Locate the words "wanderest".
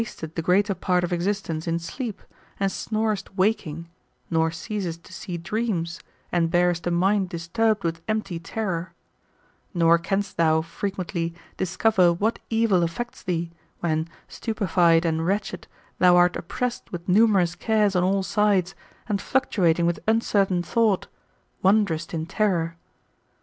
21.61-22.11